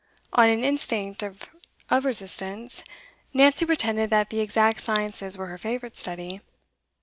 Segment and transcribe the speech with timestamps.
[0.33, 1.47] On an instinct of
[1.91, 2.83] resistance,
[3.35, 6.41] Nancy pretended that the exact sciences were her favourite study.